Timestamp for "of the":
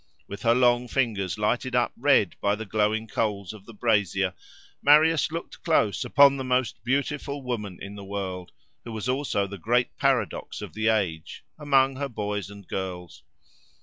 3.53-3.73, 10.59-10.87